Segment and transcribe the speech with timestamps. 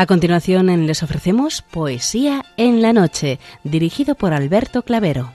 [0.00, 5.34] A continuación les ofrecemos Poesía en la Noche, dirigido por Alberto Clavero.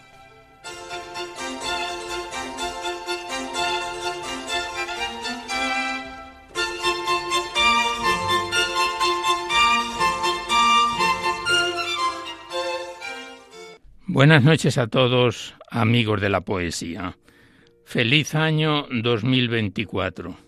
[14.08, 17.20] Buenas noches a todos, amigos de la poesía.
[17.84, 20.45] Feliz año 2024.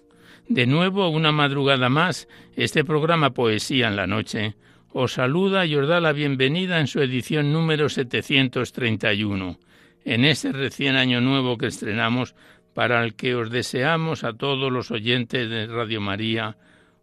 [0.50, 4.56] De nuevo, una madrugada más, este programa Poesía en la Noche
[4.90, 9.60] os saluda y os da la bienvenida en su edición número 731,
[10.06, 12.34] en este recién año nuevo que estrenamos,
[12.74, 16.56] para el que os deseamos a todos los oyentes de Radio María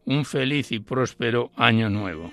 [0.07, 2.33] un feliz y próspero año nuevo.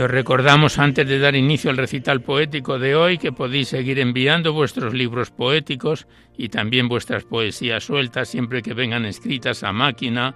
[0.00, 4.54] Os recordamos antes de dar inicio al recital poético de hoy que podéis seguir enviando
[4.54, 6.06] vuestros libros poéticos
[6.38, 10.34] y también vuestras poesías sueltas siempre que vengan escritas a máquina,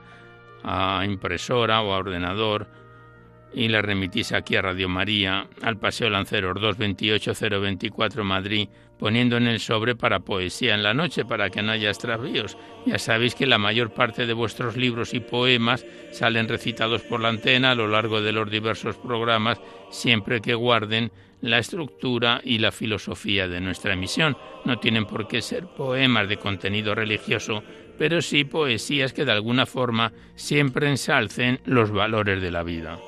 [0.62, 2.68] a impresora o a ordenador
[3.54, 8.68] y las remitís aquí a Radio María, al Paseo Lanceros 228024 Madrid,
[8.98, 12.56] poniendo en el sobre para poesía en la noche para que no haya extravíos.
[12.86, 17.28] Ya sabéis que la mayor parte de vuestros libros y poemas salen recitados por la
[17.28, 19.60] antena a lo largo de los diversos programas,
[19.90, 21.10] siempre que guarden
[21.40, 24.36] la estructura y la filosofía de nuestra emisión.
[24.64, 27.62] No tienen por qué ser poemas de contenido religioso,
[27.98, 32.98] pero sí poesías que de alguna forma siempre ensalcen los valores de la vida.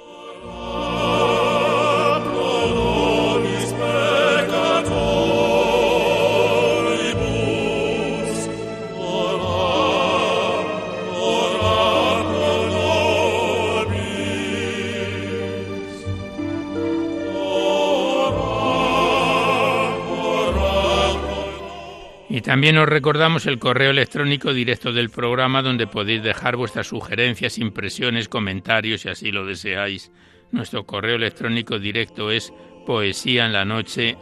[22.36, 27.56] Y también os recordamos el correo electrónico directo del programa donde podéis dejar vuestras sugerencias,
[27.56, 30.12] impresiones, comentarios si así lo deseáis.
[30.52, 32.52] Nuestro correo electrónico directo es
[32.84, 34.18] poesía en la noche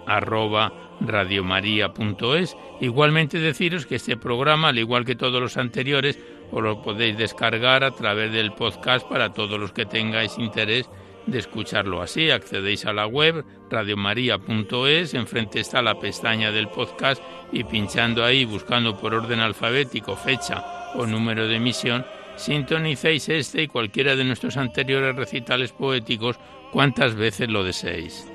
[2.81, 6.17] Igualmente deciros que este programa, al igual que todos los anteriores,
[6.53, 10.89] os lo podéis descargar a través del podcast para todos los que tengáis interés
[11.27, 12.31] de escucharlo así.
[12.31, 17.23] Accedéis a la web radiomaria.es, enfrente está la pestaña del podcast
[17.53, 22.05] y pinchando ahí, buscando por orden alfabético, fecha o número de emisión,
[22.37, 26.38] sintonicéis este y cualquiera de nuestros anteriores recitales poéticos
[26.73, 28.26] cuantas veces lo deseéis.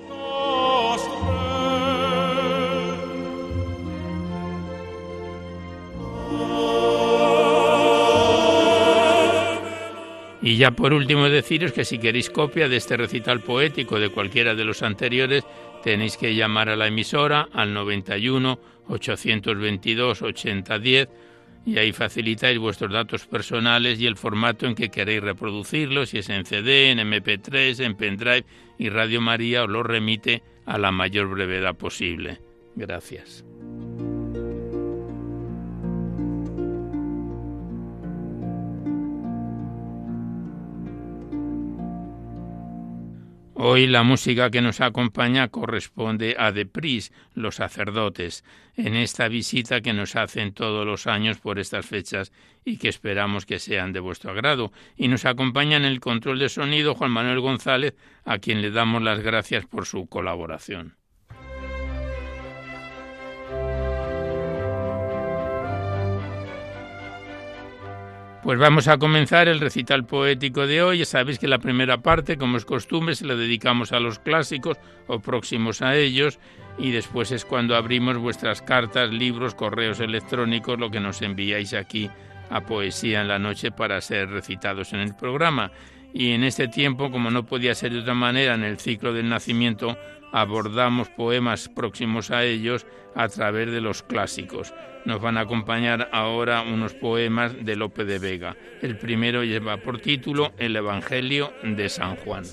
[10.42, 14.56] Y ya por último deciros que si queréis copia de este recital poético de cualquiera
[14.56, 15.44] de los anteriores,
[15.84, 21.10] tenéis que llamar a la emisora al 91 822 8010
[21.66, 26.30] y ahí facilitáis vuestros datos personales y el formato en que queréis reproducirlos, si es
[26.30, 28.46] en CD, en MP3, en pendrive
[28.78, 32.40] y Radio María os lo remite a la mayor brevedad posible.
[32.76, 33.44] Gracias.
[43.62, 48.46] Hoy la música que nos acompaña corresponde a The Pris, los sacerdotes,
[48.78, 52.32] en esta visita que nos hacen todos los años por estas fechas
[52.64, 54.72] y que esperamos que sean de vuestro agrado.
[54.96, 59.02] Y nos acompaña en el control de sonido Juan Manuel González, a quien le damos
[59.02, 60.99] las gracias por su colaboración.
[68.50, 70.98] Pues vamos a comenzar el recital poético de hoy.
[70.98, 74.80] Ya sabéis que la primera parte, como es costumbre, se la dedicamos a los clásicos
[75.06, 76.40] o próximos a ellos
[76.80, 82.10] y después es cuando abrimos vuestras cartas, libros, correos electrónicos, lo que nos enviáis aquí
[82.50, 85.72] a Poesía en la Noche para ser recitados en el programa.
[86.12, 89.30] Y en este tiempo, como no podía ser de otra manera, en el ciclo del
[89.30, 89.96] nacimiento,
[90.32, 92.86] abordamos poemas próximos a ellos
[93.16, 94.74] a través de los clásicos.
[95.06, 98.56] Nos van a acompañar ahora unos poemas de Lope de Vega.
[98.82, 102.44] El primero lleva por título El Evangelio de San Juan.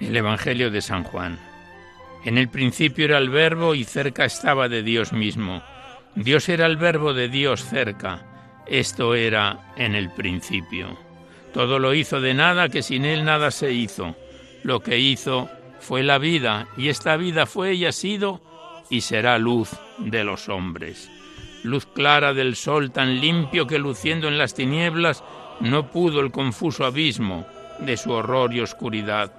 [0.00, 1.38] El Evangelio de San Juan.
[2.24, 5.62] En el principio era el verbo y cerca estaba de Dios mismo
[6.16, 8.24] Dios era el verbo de Dios cerca.
[8.66, 10.98] Esto era en el principio.
[11.52, 14.16] Todo lo hizo de nada, que sin él nada se hizo.
[14.62, 18.40] Lo que hizo fue la vida, y esta vida fue y ha sido
[18.88, 21.10] y será luz de los hombres.
[21.62, 25.22] Luz clara del sol tan limpio que luciendo en las tinieblas
[25.60, 27.46] no pudo el confuso abismo
[27.80, 29.32] de su horror y oscuridad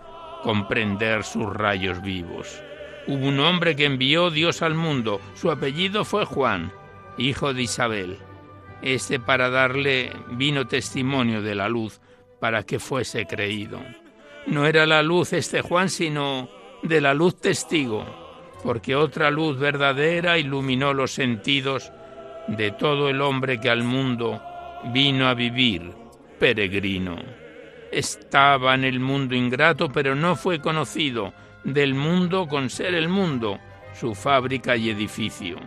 [0.43, 2.61] comprender sus rayos vivos.
[3.07, 5.21] Hubo un hombre que envió Dios al mundo.
[5.33, 6.73] Su apellido fue Juan,
[7.17, 8.17] hijo de Isabel.
[8.81, 12.01] Este para darle vino testimonio de la luz,
[12.41, 13.79] para que fuese creído.
[14.45, 16.49] No era la luz este Juan, sino
[16.83, 18.05] de la luz testigo,
[18.61, 21.93] porque otra luz verdadera iluminó los sentidos
[22.47, 24.41] de todo el hombre que al mundo
[24.91, 25.93] vino a vivir,
[26.39, 27.15] peregrino.
[27.89, 31.33] Estaba en el mundo ingrato, pero no fue conocido
[31.63, 33.59] del mundo con ser el mundo,
[33.93, 35.57] su fábrica y edificio.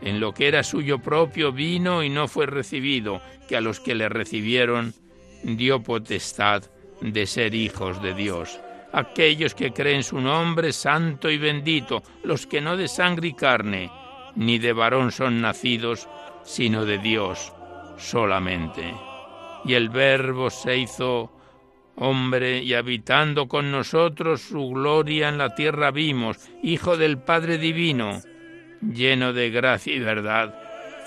[0.00, 3.94] En lo que era suyo propio vino y no fue recibido, que a los que
[3.94, 4.94] le recibieron
[5.42, 6.64] dio potestad
[7.00, 8.60] de ser hijos de Dios.
[8.92, 13.90] Aquellos que creen su nombre santo y bendito, los que no de sangre y carne,
[14.34, 16.08] ni de varón son nacidos,
[16.44, 17.52] sino de Dios
[17.98, 18.94] solamente.
[19.64, 21.30] Y el Verbo se hizo
[21.98, 28.20] hombre, y habitando con nosotros su gloria en la tierra vimos, Hijo del Padre Divino,
[28.80, 30.54] lleno de gracia y verdad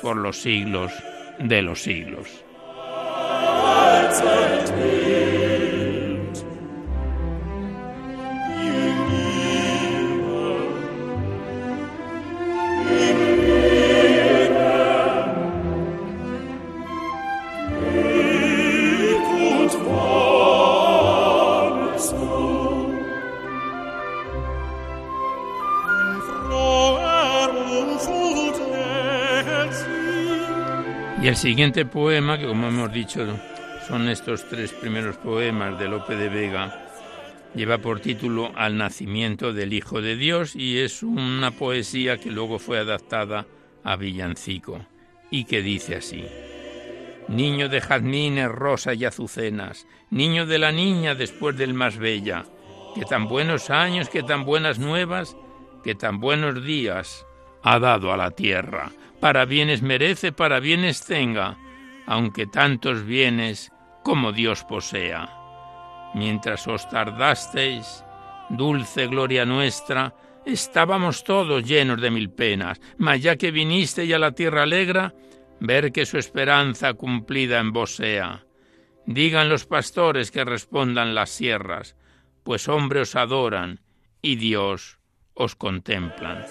[0.02, 0.92] por los siglos
[1.40, 2.28] de los siglos.
[31.22, 33.28] Y el siguiente poema, que como hemos dicho
[33.88, 36.90] son estos tres primeros poemas de Lope de Vega,
[37.54, 42.58] lleva por título Al nacimiento del Hijo de Dios y es una poesía que luego
[42.58, 43.46] fue adaptada
[43.84, 44.84] a villancico
[45.30, 46.26] y que dice así.
[47.28, 52.46] Niño de jazmines, rosas y azucenas, niño de la niña después del más bella,
[52.96, 55.38] que tan buenos años, que tan buenas nuevas,
[55.84, 57.28] que tan buenos días
[57.62, 58.92] ha dado a la tierra
[59.22, 61.58] para bienes merece, para bienes tenga,
[62.08, 63.72] aunque tantos bienes
[64.04, 65.30] como Dios posea.
[66.16, 68.04] Mientras os tardasteis,
[68.50, 70.14] dulce gloria nuestra,
[70.46, 75.14] estábamos todos llenos de mil penas, mas ya que vinisteis a la tierra alegra,
[75.60, 78.44] ver que su esperanza cumplida en vos sea.
[79.06, 81.96] Digan los pastores que respondan las sierras,
[82.44, 83.82] pues hombres os adoran
[84.22, 84.98] y Dios
[85.36, 86.44] os contemplan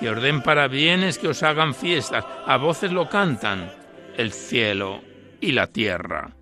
[0.00, 2.24] y orden para bienes que os hagan fiestas.
[2.46, 3.70] A voces lo cantan
[4.16, 5.00] el cielo
[5.40, 6.34] y la tierra.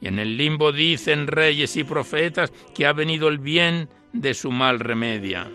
[0.00, 4.50] Y en el limbo dicen reyes y profetas que ha venido el bien de su
[4.50, 5.50] mal remedia.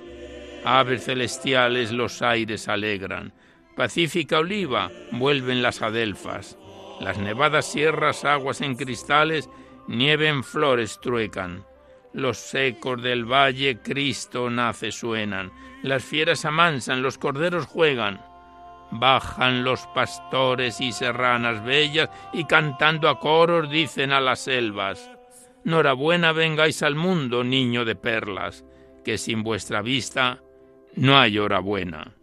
[0.66, 3.34] Aves celestiales los aires alegran.
[3.76, 6.58] Pacífica oliva vuelven las adelfas.
[7.00, 9.50] Las nevadas sierras aguas en cristales,
[9.88, 11.66] nieve en flores truecan.
[12.14, 15.52] Los ecos del valle Cristo nace suenan,
[15.82, 18.22] las fieras amansan, los corderos juegan.
[18.92, 25.10] Bajan los pastores y serranas bellas y cantando a coros dicen a las selvas,
[25.64, 28.66] Norabuena vengáis al mundo, niño de perlas,
[29.04, 30.42] que sin vuestra vista
[30.96, 32.14] no hay hora buena.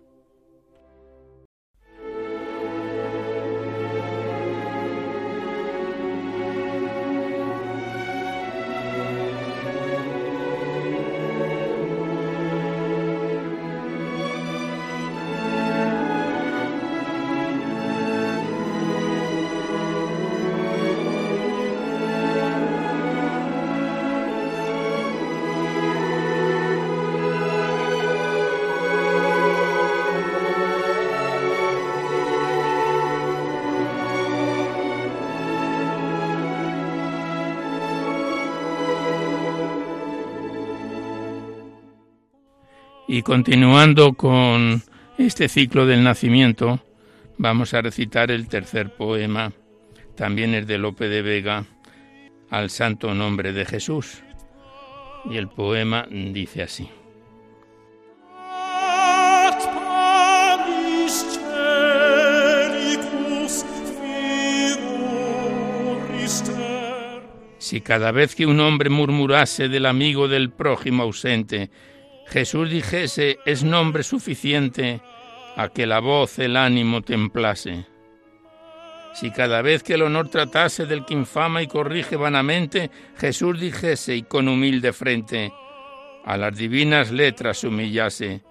[43.20, 44.82] Y continuando con
[45.18, 46.80] este ciclo del nacimiento,
[47.36, 49.52] vamos a recitar el tercer poema,
[50.16, 51.66] también es de Lope de Vega,
[52.48, 54.22] al santo nombre de Jesús.
[55.30, 56.88] Y el poema dice así.
[67.58, 71.68] Si cada vez que un hombre murmurase del amigo del prójimo ausente,
[72.30, 75.00] Jesús dijese es nombre suficiente
[75.56, 77.86] a que la voz el ánimo templase.
[79.14, 84.14] Si cada vez que el honor tratase del que infama y corrige vanamente, Jesús dijese
[84.14, 85.52] y con humilde frente
[86.24, 88.42] a las divinas letras se humillase,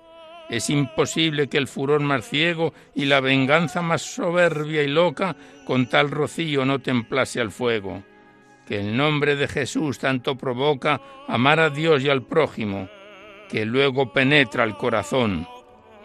[0.50, 5.88] es imposible que el furor más ciego y la venganza más soberbia y loca con
[5.88, 8.03] tal rocío no templase al fuego
[8.69, 12.88] que el nombre de Jesús tanto provoca amar a Dios y al prójimo,
[13.50, 15.48] que luego penetra el corazón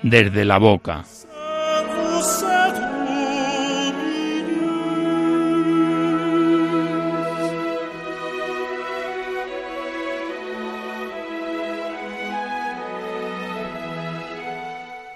[0.02, 1.04] desde la boca.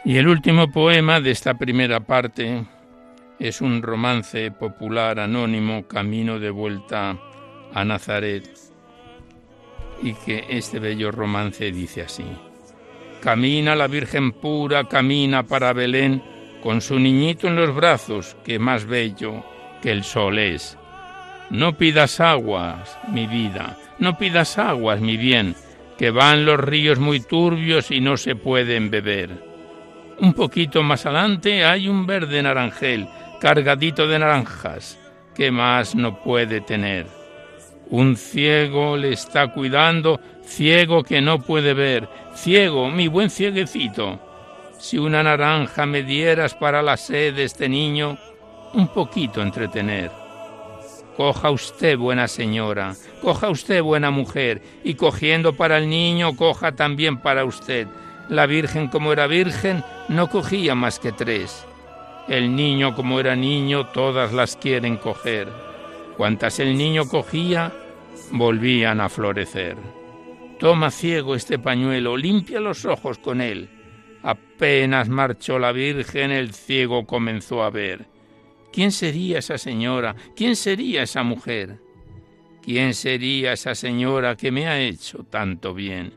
[0.05, 2.65] Y el último poema de esta primera parte
[3.39, 7.19] es un romance popular anónimo, Camino de vuelta
[7.75, 8.49] a Nazaret
[10.03, 12.27] y que este bello romance dice así.
[13.21, 16.23] Camina la Virgen pura, camina para Belén,
[16.63, 19.45] con su niñito en los brazos, que más bello
[19.83, 20.79] que el sol es.
[21.51, 25.55] No pidas aguas, mi vida, no pidas aguas, mi bien,
[25.97, 29.31] que van los ríos muy turbios y no se pueden beber.
[30.21, 33.09] Un poquito más adelante hay un verde naranjel,
[33.41, 34.99] cargadito de naranjas,
[35.35, 37.18] que más no puede tener.
[37.91, 44.21] Un ciego le está cuidando, ciego que no puede ver, ciego, mi buen cieguecito.
[44.79, 48.19] Si una naranja me dieras para la sed de este niño,
[48.75, 50.11] un poquito entretener.
[51.17, 57.17] Coja usted, buena señora, coja usted, buena mujer, y cogiendo para el niño, coja también
[57.19, 57.89] para usted.
[58.29, 61.65] La Virgen, como era virgen, no cogía más que tres.
[62.29, 65.68] El niño, como era niño, todas las quieren coger.
[66.19, 67.73] Cuantas el niño cogía,
[68.33, 69.77] volvían a florecer.
[70.59, 73.71] Toma ciego este pañuelo, limpia los ojos con él.
[74.25, 78.09] Apenas marchó la Virgen, el ciego comenzó a ver.
[78.73, 80.17] ¿Quién sería esa señora?
[80.35, 81.79] ¿Quién sería esa mujer?
[82.63, 86.15] ¿Quién sería esa señora que me ha hecho tanto bien?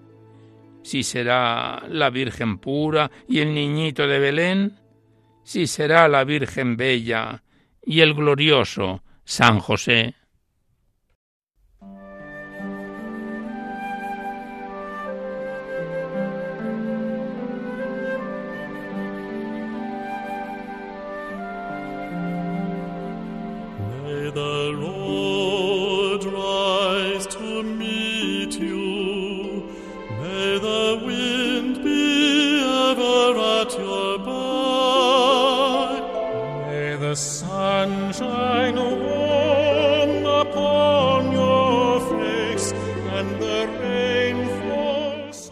[0.81, 4.79] Si será la Virgen pura y el niñito de Belén,
[5.43, 7.43] si será la Virgen bella
[7.85, 10.13] y el glorioso San José.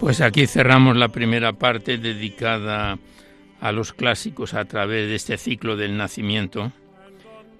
[0.09, 2.97] Pues aquí cerramos la primera parte dedicada
[3.61, 6.71] a los clásicos a través de este ciclo del nacimiento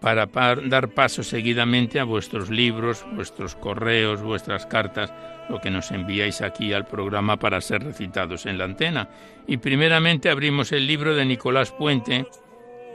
[0.02, 5.14] para dar paso seguidamente a vuestros libros, vuestros correos, vuestras cartas,
[5.48, 9.10] lo que nos enviáis aquí al programa para ser recitados en la antena.
[9.46, 12.26] Y primeramente abrimos el libro de Nicolás Puente,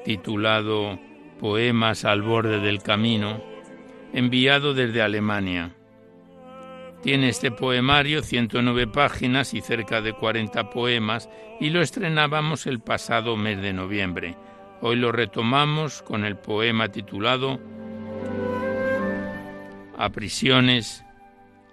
[0.04, 0.98] titulado
[1.38, 3.40] Poemas al borde del camino,
[4.12, 5.76] enviado desde Alemania.
[7.04, 11.28] Tiene este poemario 109 páginas y cerca de 40 poemas
[11.60, 14.38] y lo estrenábamos el pasado mes de noviembre.
[14.80, 17.60] Hoy lo retomamos con el poema titulado
[19.98, 21.04] Aprisiones,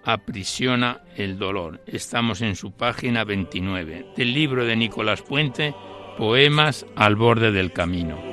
[0.03, 1.81] aprisiona el dolor.
[1.88, 5.73] Estamos en su página 29 del libro de Nicolás Puente,
[6.17, 8.30] Poemas al borde del camino.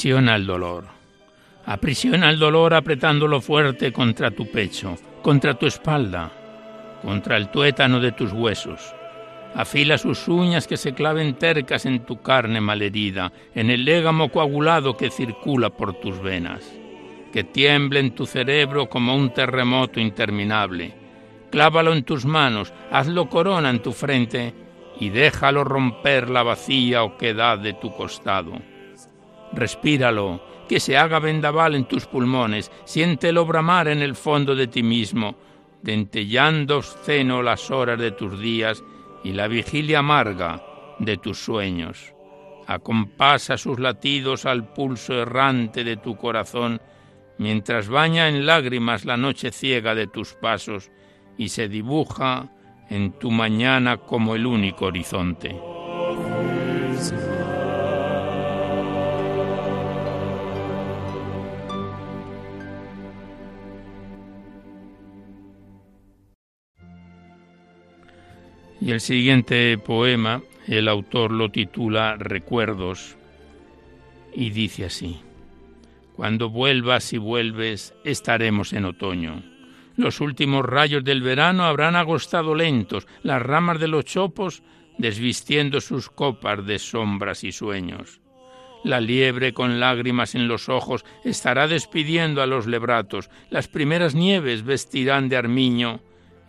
[0.00, 0.84] Aprisiona el dolor.
[1.66, 6.30] Aprisiona el dolor apretándolo fuerte contra tu pecho, contra tu espalda,
[7.02, 8.80] contra el tuétano de tus huesos.
[9.54, 14.96] Afila sus uñas que se claven tercas en tu carne malherida, en el légamo coagulado
[14.96, 16.64] que circula por tus venas.
[17.30, 20.94] que tiemble en tu cerebro como un terremoto interminable.
[21.50, 24.54] Clávalo en tus manos, hazlo corona en tu frente
[24.98, 28.69] y déjalo romper la vacía oquedad de tu costado.
[29.52, 34.82] Respíralo, que se haga vendaval en tus pulmones, siéntelo bramar en el fondo de ti
[34.82, 35.36] mismo,
[35.82, 38.82] dentellando obsceno las horas de tus días
[39.24, 40.62] y la vigilia amarga
[40.98, 42.14] de tus sueños.
[42.66, 46.80] Acompasa sus latidos al pulso errante de tu corazón,
[47.38, 50.90] mientras baña en lágrimas la noche ciega de tus pasos
[51.36, 52.48] y se dibuja
[52.90, 55.79] en tu mañana como el único horizonte.
[68.80, 73.16] Y el siguiente poema, el autor lo titula Recuerdos
[74.32, 75.20] y dice así,
[76.16, 79.42] Cuando vuelvas y vuelves, estaremos en otoño.
[79.96, 84.62] Los últimos rayos del verano habrán agostado lentos las ramas de los chopos,
[84.96, 88.20] desvistiendo sus copas de sombras y sueños.
[88.82, 94.64] La liebre con lágrimas en los ojos estará despidiendo a los lebratos, las primeras nieves
[94.64, 96.00] vestirán de armiño,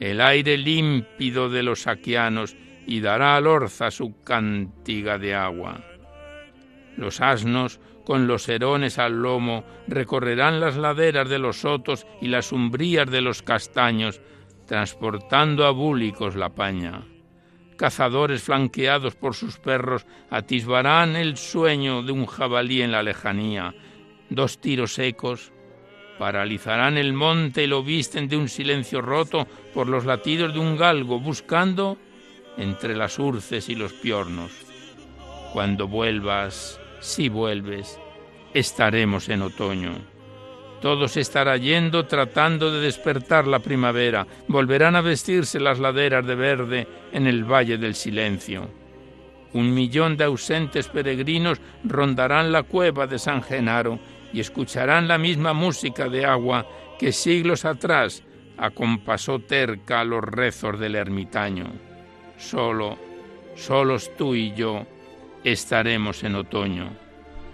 [0.01, 5.83] el aire límpido de los saquianos y dará al orza su cantiga de agua.
[6.97, 12.51] Los asnos, con los herones al lomo, recorrerán las laderas de los sotos y las
[12.51, 14.21] umbrías de los castaños,
[14.65, 17.03] transportando a búlicos la paña.
[17.77, 23.75] Cazadores flanqueados por sus perros atisbarán el sueño de un jabalí en la lejanía.
[24.31, 25.53] Dos tiros secos
[26.21, 30.77] paralizarán el monte y lo visten de un silencio roto por los latidos de un
[30.77, 31.97] galgo, buscando
[32.57, 34.51] entre las urces y los piornos.
[35.51, 37.99] Cuando vuelvas, si vuelves,
[38.53, 39.93] estaremos en otoño.
[40.79, 44.27] Todo se estará yendo tratando de despertar la primavera.
[44.47, 48.69] Volverán a vestirse las laderas de verde en el valle del silencio.
[49.53, 53.97] Un millón de ausentes peregrinos rondarán la cueva de San Genaro
[54.33, 56.67] y escucharán la misma música de agua
[56.99, 58.23] que siglos atrás
[58.57, 61.71] acompasó terca los rezos del ermitaño.
[62.37, 62.97] Solo,
[63.55, 64.85] solos tú y yo,
[65.43, 66.89] estaremos en otoño.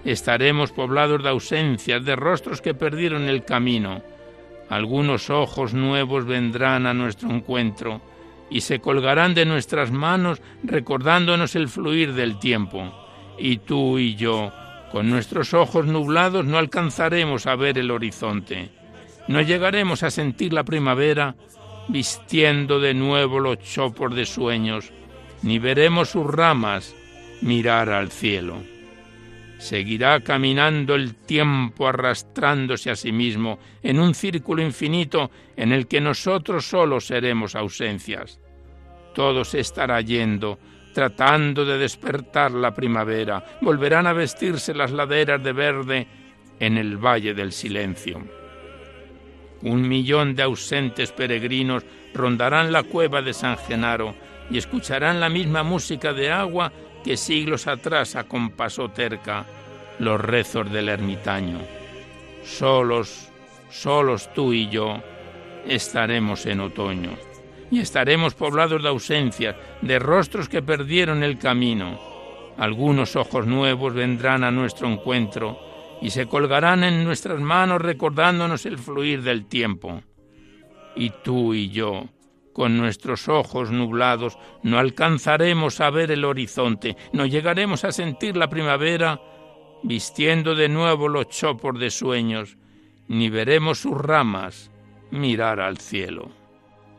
[0.04, 4.02] Estaremos poblados de ausencias, de rostros que perdieron el camino.
[4.70, 8.02] Algunos ojos nuevos vendrán a nuestro encuentro
[8.50, 12.94] y se colgarán de nuestras manos recordándonos el fluir del tiempo.
[13.38, 14.52] Y tú y yo,
[14.92, 18.70] con nuestros ojos nublados no alcanzaremos a ver el horizonte.
[19.28, 21.36] No llegaremos a sentir la primavera
[21.88, 24.92] vistiendo de nuevo los chopos de sueños,
[25.42, 26.96] ni veremos sus ramas
[27.42, 28.62] mirar al cielo.
[29.60, 36.00] Seguirá caminando el tiempo arrastrándose a sí mismo en un círculo infinito en el que
[36.00, 38.40] nosotros solos seremos ausencias.
[39.16, 40.60] Todo se estará yendo,
[40.98, 43.46] tratando de despertar la primavera.
[43.62, 46.08] Volverán a vestirse las laderas de verde
[46.60, 48.20] en el valle del silencio.
[49.62, 54.16] Un millón de ausentes peregrinos rondarán la cueva de San Genaro
[54.50, 56.72] y escucharán la misma música de agua
[57.04, 59.46] que siglos atrás acompasó terca
[60.00, 61.60] los rezos del ermitaño.
[62.44, 63.30] Solos,
[63.70, 65.00] solos tú y yo,
[65.68, 67.27] estaremos en otoño
[67.72, 72.00] y estaremos poblados de ausencias, de rostros que perdieron el camino.
[72.58, 75.60] Algunos ojos nuevos vendrán a nuestro encuentro
[76.02, 80.02] y se colgarán en nuestras manos recordándonos el fluir del tiempo.
[80.96, 82.06] Y tú y yo,
[82.54, 88.50] con nuestros ojos nublados, no alcanzaremos a ver el horizonte, no llegaremos a sentir la
[88.50, 89.22] primavera
[89.84, 92.58] vistiendo de nuevo los chopos de sueños,
[93.08, 94.72] ni veremos sus ramas
[95.12, 96.37] mirar al cielo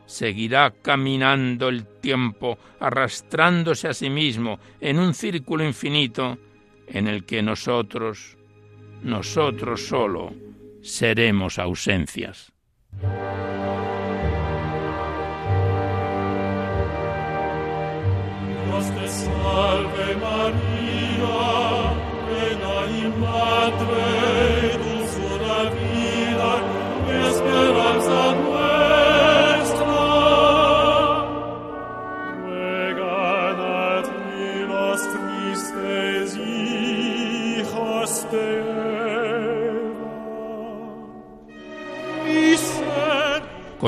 [0.09, 6.39] seguirá caminando el tiempo, arrastrándose a sí mismo en un círculo infinito
[6.87, 8.35] en el que nosotros,
[9.03, 10.33] nosotros solo,
[10.81, 12.51] seremos ausencias.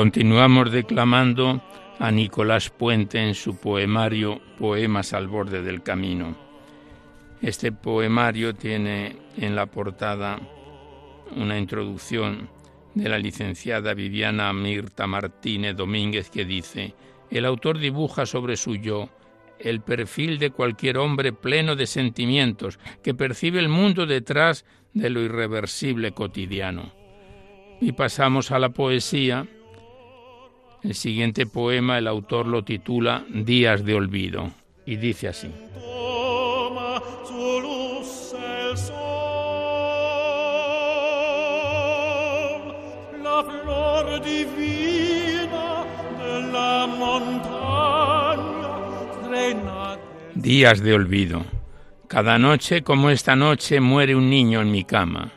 [0.02, 1.62] Continuamos declamando
[2.00, 6.36] a Nicolás Puente en su poemario Poemas al borde del camino.
[7.40, 10.40] Este poemario tiene en la portada
[11.36, 12.50] una introducción
[12.96, 16.96] de la licenciada Viviana Mirta Martínez Domínguez que dice,
[17.30, 19.08] el autor dibuja sobre su yo
[19.60, 25.20] el perfil de cualquier hombre pleno de sentimientos que percibe el mundo detrás de lo
[25.20, 26.92] irreversible cotidiano.
[27.80, 29.46] Y pasamos a la poesía.
[30.82, 34.50] El siguiente poema el autor lo titula Días de Olvido
[34.84, 35.48] y dice así.
[50.34, 51.44] Días de olvido.
[52.08, 55.30] Cada noche como esta noche muere un niño en mi cama.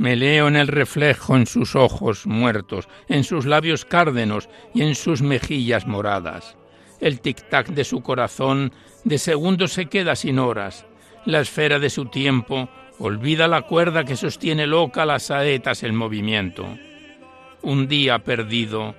[0.00, 4.94] Me leo en el reflejo en sus ojos muertos, en sus labios cárdenos y en
[4.94, 6.56] sus mejillas moradas.
[7.00, 8.72] El tic-tac de su corazón
[9.04, 10.86] de segundos se queda sin horas.
[11.26, 16.66] La esfera de su tiempo olvida la cuerda que sostiene loca las saetas en movimiento.
[17.60, 18.94] Un día perdido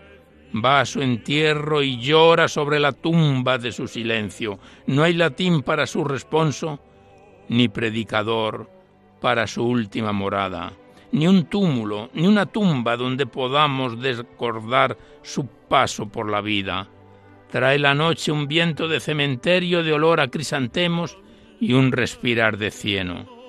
[0.54, 4.60] va a su entierro y llora sobre la tumba de su silencio.
[4.86, 6.80] No hay latín para su responso,
[7.50, 8.70] ni predicador
[9.20, 10.74] para su última morada,
[11.12, 16.88] ni un túmulo, ni una tumba donde podamos descordar su paso por la vida.
[17.50, 21.18] Trae la noche un viento de cementerio de olor a crisantemos
[21.60, 23.42] y un respirar de cieno.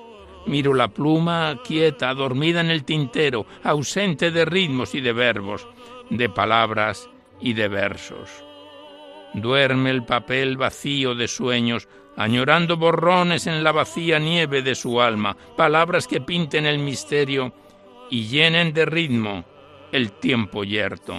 [0.46, 5.68] Miro la pluma quieta, dormida en el tintero, ausente de ritmos y de verbos,
[6.10, 7.08] de palabras
[7.40, 8.28] y de versos.
[9.34, 15.36] Duerme el papel vacío de sueños, añorando borrones en la vacía nieve de su alma,
[15.56, 17.52] palabras que pinten el misterio
[18.10, 19.44] y llenen de ritmo
[19.92, 21.14] el tiempo yerto.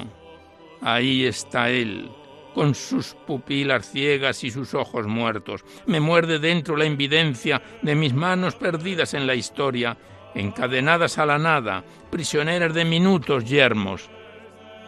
[0.81, 2.09] Ahí está él,
[2.53, 5.63] con sus pupilas ciegas y sus ojos muertos.
[5.85, 9.97] Me muerde dentro la invidencia de mis manos perdidas en la historia,
[10.35, 14.09] encadenadas a la nada, prisioneras de minutos yermos.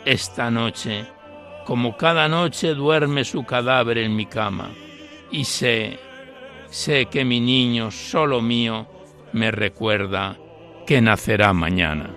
[0.03, 1.07] Esta noche,
[1.65, 4.71] como cada noche duerme su cadáver en mi cama,
[5.31, 5.99] y sé,
[6.69, 8.87] sé que mi niño, solo mío,
[9.33, 10.37] me recuerda
[10.85, 12.09] que nacerá mañana.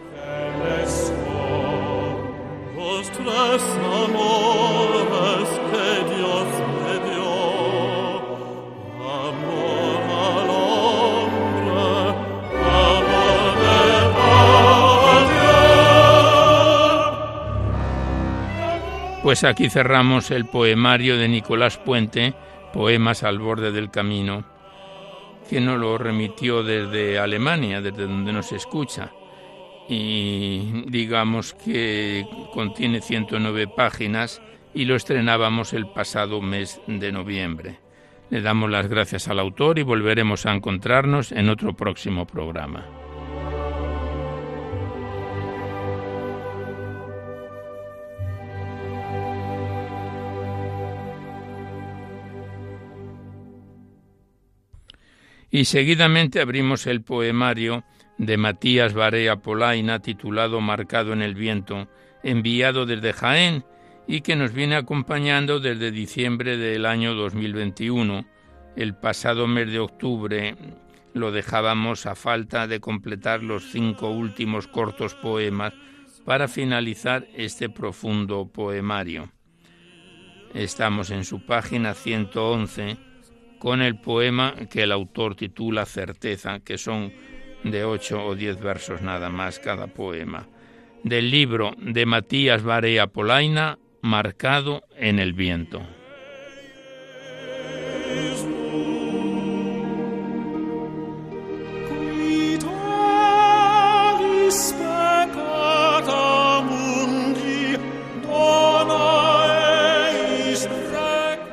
[19.28, 22.32] Pues aquí cerramos el poemario de Nicolás Puente,
[22.72, 24.44] Poemas al borde del camino,
[25.48, 29.12] que nos lo remitió desde Alemania, desde donde nos escucha.
[29.88, 34.42] Y digamos que contiene 109 páginas
[34.74, 37.78] y lo estrenábamos el pasado mes de noviembre.
[38.30, 43.07] Le damos las gracias al autor y volveremos a encontrarnos en otro próximo programa.
[55.50, 57.84] Y seguidamente abrimos el poemario
[58.18, 61.88] de Matías Barea Polaina titulado Marcado en el viento,
[62.22, 63.64] enviado desde Jaén
[64.06, 68.26] y que nos viene acompañando desde diciembre del año 2021.
[68.76, 70.56] El pasado mes de octubre
[71.14, 75.72] lo dejábamos a falta de completar los cinco últimos cortos poemas
[76.24, 79.30] para finalizar este profundo poemario.
[80.54, 83.07] Estamos en su página 111
[83.58, 87.12] con el poema que el autor titula Certeza, que son
[87.64, 90.46] de ocho o diez versos nada más cada poema,
[91.02, 95.82] del libro de Matías Barea Polaina, Marcado en el viento.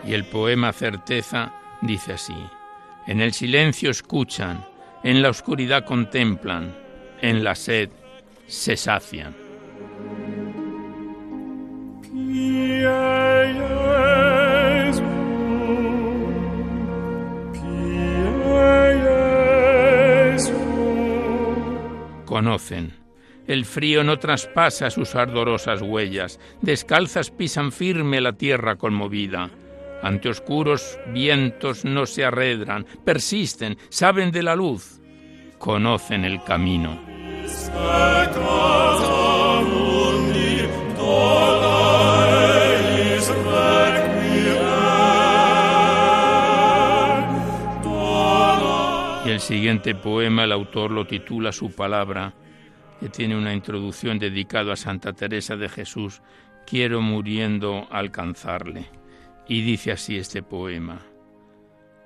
[0.07, 2.35] Y el poema Certeza dice así,
[3.07, 4.65] en el silencio escuchan,
[5.03, 6.75] en la oscuridad contemplan,
[7.21, 7.89] en la sed
[8.47, 9.35] se sacian.
[22.25, 22.93] Conocen.
[23.47, 29.51] El frío no traspasa sus ardorosas huellas, descalzas pisan firme la tierra conmovida
[30.05, 35.01] ante oscuros vientos no se arredran, persisten, saben de la luz,
[35.57, 36.99] conocen el camino.
[49.25, 52.31] Y el siguiente poema el autor lo titula Su palabra,
[52.99, 56.21] que tiene una introducción dedicada a Santa Teresa de Jesús,
[56.67, 58.87] Quiero muriendo alcanzarle.
[59.47, 60.99] Y dice así este poema.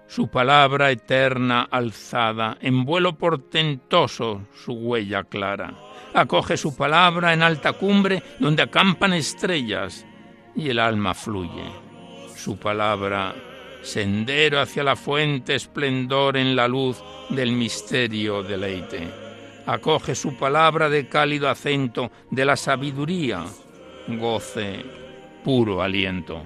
[0.08, 5.74] Su palabra eterna alzada, en vuelo portentoso su huella clara.
[6.14, 10.06] Acoge su palabra en alta cumbre donde acampan estrellas
[10.56, 11.72] y el alma fluye.
[12.36, 13.36] Su palabra,
[13.84, 19.08] sendero hacia la fuente, esplendor en la luz del misterio deleite.
[19.68, 23.46] Acoge su palabra de cálido acento de la sabiduría,
[24.08, 24.84] goce,
[25.44, 26.42] puro aliento.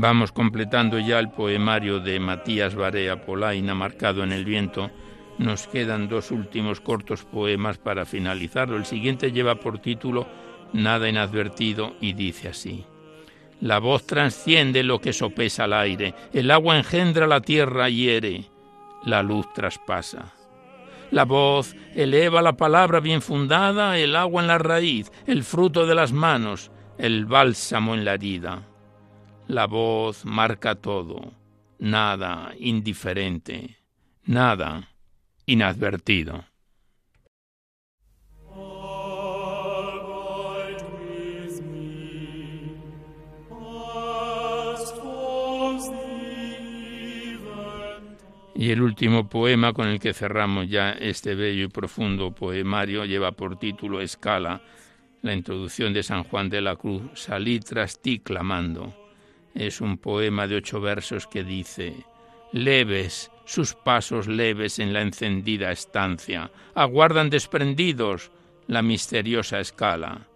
[0.00, 4.90] Vamos completando ya el poemario de Matías Barea Polaina marcado en el viento.
[5.36, 8.78] Nos quedan dos últimos cortos poemas para finalizarlo.
[8.78, 10.26] El siguiente lleva por título
[10.72, 12.86] Nada inadvertido y dice así.
[13.60, 18.44] La voz trasciende lo que sopesa al aire, el agua engendra la tierra hiere,
[19.04, 20.32] la luz traspasa.
[21.10, 25.94] La voz eleva la palabra bien fundada, el agua en la raíz, el fruto de
[25.94, 28.62] las manos, el bálsamo en la herida.
[29.46, 31.32] La voz marca todo,
[31.78, 33.78] nada indiferente,
[34.24, 34.90] nada
[35.46, 36.44] inadvertido.
[48.58, 53.30] Y el último poema con el que cerramos ya este bello y profundo poemario lleva
[53.30, 54.60] por título Escala,
[55.22, 58.92] la introducción de San Juan de la Cruz, Salí tras ti clamando.
[59.54, 62.04] Es un poema de ocho versos que dice,
[62.50, 68.32] leves, sus pasos leves en la encendida estancia, aguardan desprendidos
[68.66, 70.26] la misteriosa escala.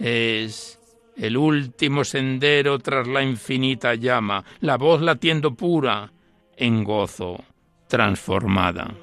[0.00, 0.80] Es
[1.16, 6.12] el último sendero tras la infinita llama, la voz latiendo pura,
[6.56, 7.44] en gozo
[7.90, 8.94] transformada.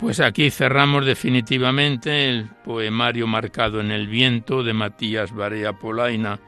[0.00, 6.40] Pues aquí cerramos definitivamente el poemario marcado en el viento de Matías Barea Polaina,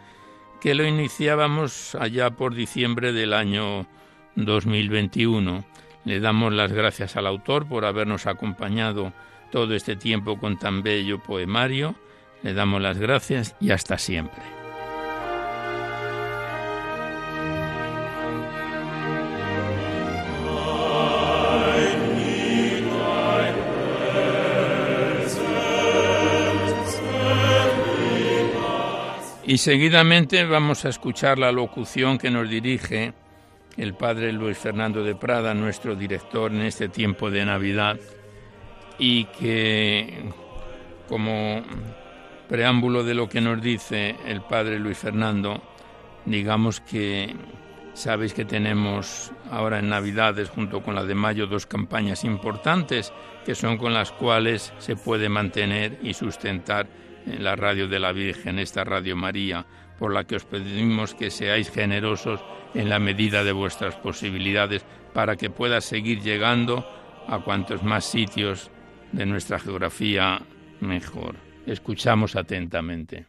[0.60, 3.86] que lo iniciábamos allá por diciembre del año
[4.34, 5.64] 2021.
[6.04, 9.12] Le damos las gracias al autor por habernos acompañado
[9.54, 11.94] todo este tiempo con tan bello poemario.
[12.42, 14.42] Le damos las gracias y hasta siempre.
[29.46, 33.12] Y seguidamente vamos a escuchar la locución que nos dirige
[33.76, 38.00] el padre Luis Fernando de Prada, nuestro director en este tiempo de Navidad
[38.98, 40.24] y que
[41.08, 41.62] como
[42.48, 45.62] preámbulo de lo que nos dice el padre Luis Fernando,
[46.24, 47.34] digamos que
[47.94, 53.12] sabéis que tenemos ahora en Navidades junto con la de mayo dos campañas importantes
[53.44, 56.86] que son con las cuales se puede mantener y sustentar
[57.26, 59.64] la radio de la Virgen, esta Radio María,
[59.98, 62.40] por la que os pedimos que seáis generosos
[62.74, 66.84] en la medida de vuestras posibilidades para que pueda seguir llegando
[67.28, 68.70] a cuantos más sitios
[69.14, 70.42] de nuestra geografía
[70.80, 71.36] mejor.
[71.66, 73.26] Escuchamos atentamente.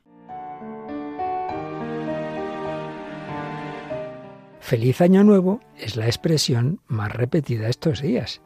[4.60, 8.41] Feliz Año Nuevo es la expresión más repetida estos días.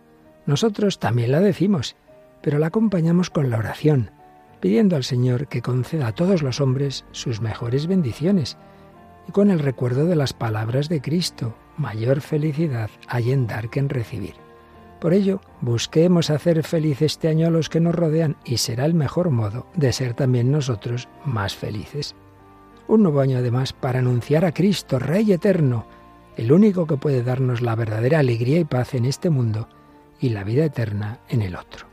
[0.45, 1.95] Nosotros también la decimos,
[2.41, 4.11] pero la acompañamos con la oración,
[4.59, 8.57] pidiendo al Señor que conceda a todos los hombres sus mejores bendiciones
[9.29, 13.79] y con el recuerdo de las palabras de Cristo, mayor felicidad hay en dar que
[13.79, 14.48] en recibir.
[14.99, 18.93] Por ello, busquemos hacer feliz este año a los que nos rodean y será el
[18.93, 22.15] mejor modo de ser también nosotros más felices.
[22.87, 25.85] Un nuevo año además para anunciar a Cristo, Rey eterno,
[26.35, 29.69] el único que puede darnos la verdadera alegría y paz en este mundo
[30.19, 31.87] y la vida eterna en el otro.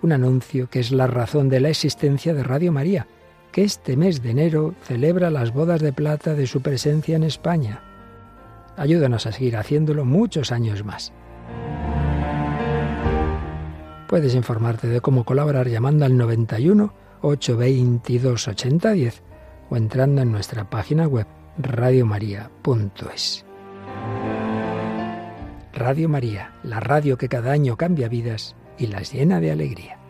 [0.00, 3.06] Un anuncio que es la razón de la existencia de Radio María,
[3.52, 7.82] que este mes de enero celebra las bodas de plata de su presencia en España.
[8.76, 11.12] Ayúdanos a seguir haciéndolo muchos años más.
[14.12, 19.22] Puedes informarte de cómo colaborar llamando al 91 822 8010
[19.70, 23.46] o entrando en nuestra página web radiomaria.es.
[25.72, 30.01] Radio María, la radio que cada año cambia vidas y las llena de alegría.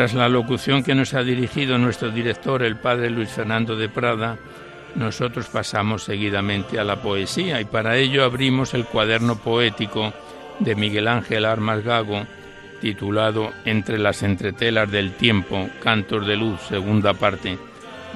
[0.00, 4.38] Tras la locución que nos ha dirigido nuestro director, el padre Luis Fernando de Prada,
[4.94, 10.14] nosotros pasamos seguidamente a la poesía y para ello abrimos el cuaderno poético
[10.58, 12.24] de Miguel Ángel Armas Gago,
[12.80, 17.58] titulado Entre las entretelas del tiempo, Cantos de Luz, segunda parte,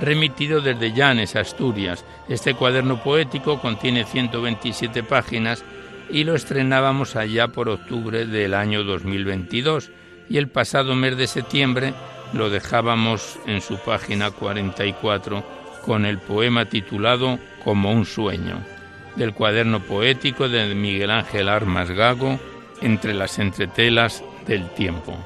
[0.01, 2.03] remitido desde Llanes, Asturias.
[2.31, 5.63] Este cuaderno poético contiene 127 páginas
[6.09, 9.91] y lo estrenábamos allá por octubre del año 2022
[10.29, 11.95] y el pasado mes de septiembre
[12.33, 15.45] lo dejábamos en su página 44
[15.85, 18.59] con el poema titulado Como un sueño,
[19.17, 22.39] del cuaderno poético de Miguel Ángel Armas Gago,
[22.81, 25.17] Entre las entretelas del tiempo.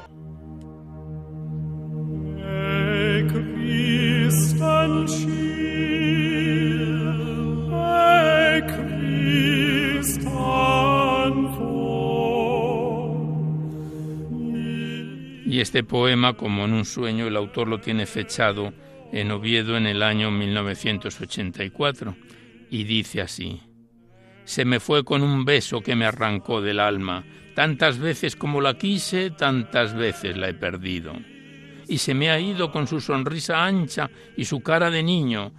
[15.59, 18.73] Este poema, como en un sueño, el autor lo tiene fechado
[19.11, 22.15] en Oviedo en el año 1984
[22.69, 23.61] y dice así,
[24.45, 28.77] Se me fue con un beso que me arrancó del alma, tantas veces como la
[28.77, 31.11] quise, tantas veces la he perdido.
[31.89, 35.51] Y se me ha ido con su sonrisa ancha y su cara de niño,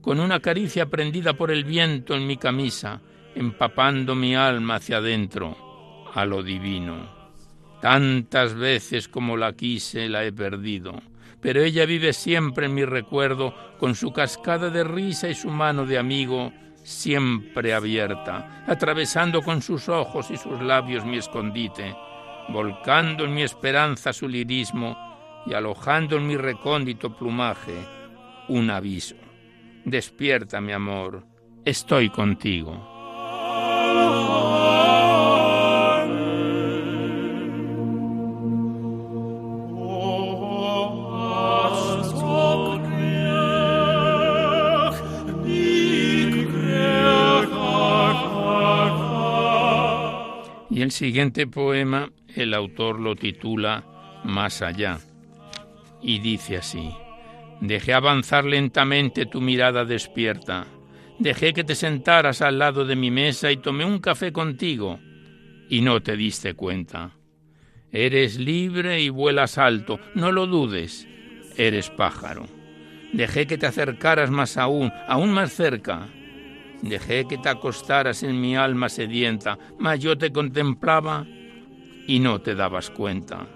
[0.00, 3.02] con una caricia prendida por el viento en mi camisa,
[3.34, 7.17] empapando mi alma hacia adentro, a lo divino.
[7.80, 11.00] Tantas veces como la quise la he perdido,
[11.40, 15.86] pero ella vive siempre en mi recuerdo con su cascada de risa y su mano
[15.86, 21.94] de amigo siempre abierta, atravesando con sus ojos y sus labios mi escondite,
[22.48, 24.96] volcando en mi esperanza su lirismo
[25.46, 27.76] y alojando en mi recóndito plumaje
[28.48, 29.16] un aviso.
[29.84, 31.24] Despierta, mi amor,
[31.64, 32.97] estoy contigo.
[50.82, 53.84] El siguiente poema el autor lo titula
[54.24, 54.98] Más allá.
[56.02, 56.90] Y dice así,
[57.60, 60.66] Dejé avanzar lentamente tu mirada despierta,
[61.18, 65.00] dejé que te sentaras al lado de mi mesa y tomé un café contigo.
[65.68, 67.10] Y no te diste cuenta.
[67.90, 71.08] Eres libre y vuelas alto, no lo dudes,
[71.56, 72.46] eres pájaro.
[73.12, 76.08] Dejé que te acercaras más aún, aún más cerca,
[76.82, 81.26] Dejé que te acostaras en mi alma sedienta, mas yo te contemplaba
[82.06, 83.46] y no te dabas cuenta.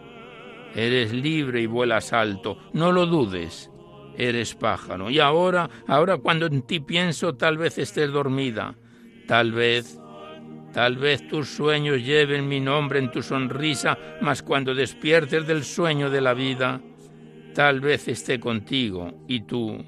[0.75, 3.71] Eres libre y vuelas alto, no lo dudes.
[4.17, 5.11] Eres pájaro.
[5.11, 8.75] Y ahora, ahora cuando en ti pienso, tal vez estés dormida.
[9.27, 9.99] Tal vez,
[10.73, 16.11] tal vez tus sueños lleven mi nombre en tu sonrisa, mas cuando despiertes del sueño
[16.11, 16.81] de la vida,
[17.55, 19.83] tal vez esté contigo y tú,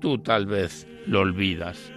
[0.00, 1.92] tú tal vez lo olvidas.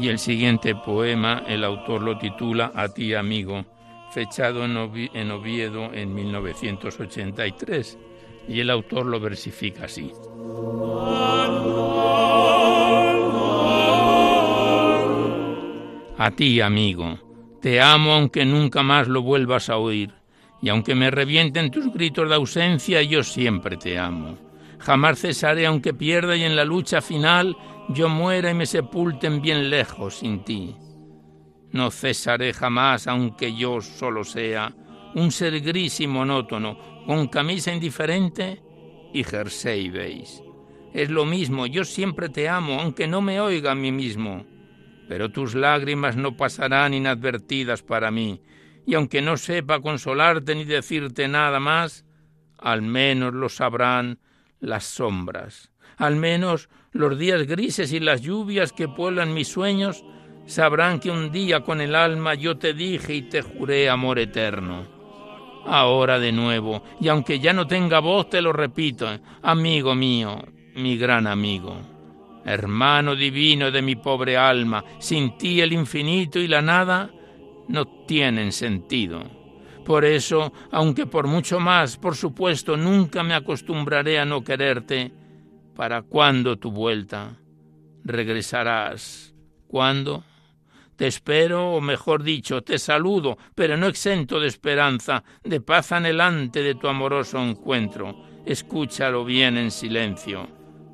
[0.00, 3.66] Y el siguiente poema, el autor lo titula A ti, amigo,
[4.10, 7.98] fechado en Oviedo en 1983,
[8.48, 10.10] y el autor lo versifica así.
[16.20, 17.16] A ti, amigo,
[17.62, 20.12] te amo aunque nunca más lo vuelvas a oír,
[20.60, 24.36] y aunque me revienten tus gritos de ausencia, yo siempre te amo.
[24.80, 27.56] Jamás cesaré aunque pierda y en la lucha final
[27.90, 30.74] yo muera y me sepulten bien lejos sin ti.
[31.70, 34.74] No cesaré jamás aunque yo solo sea
[35.14, 38.60] un ser gris y monótono, con camisa indiferente
[39.14, 40.42] y jersey beige.
[40.92, 44.57] Es lo mismo, yo siempre te amo, aunque no me oiga a mí mismo
[45.08, 48.42] pero tus lágrimas no pasarán inadvertidas para mí,
[48.86, 52.04] y aunque no sepa consolarte ni decirte nada más,
[52.58, 54.18] al menos lo sabrán
[54.60, 60.04] las sombras, al menos los días grises y las lluvias que pueblan mis sueños
[60.46, 64.86] sabrán que un día con el alma yo te dije y te juré amor eterno.
[65.66, 69.06] Ahora de nuevo, y aunque ya no tenga voz, te lo repito,
[69.42, 70.42] amigo mío,
[70.74, 71.97] mi gran amigo
[72.52, 77.10] hermano divino de mi pobre alma, sin ti el infinito y la nada
[77.68, 79.22] no tienen sentido.
[79.84, 85.12] Por eso, aunque por mucho más, por supuesto, nunca me acostumbraré a no quererte,
[85.74, 87.36] ¿para cuándo tu vuelta?
[88.04, 89.34] ¿Regresarás?
[89.66, 90.24] ¿Cuándo?
[90.96, 96.62] Te espero, o mejor dicho, te saludo, pero no exento de esperanza, de paz anhelante
[96.62, 98.24] de tu amoroso encuentro.
[98.44, 100.48] Escúchalo bien en silencio.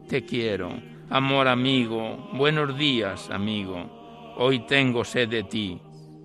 [0.09, 4.35] Te quiero, amor amigo, buenos días, amigo.
[4.37, 5.81] Hoy tengo sed de ti,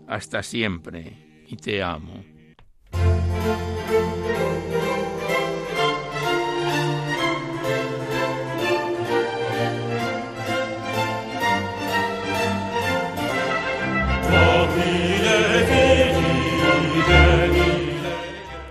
[0.08, 2.24] hasta siempre, y te amo.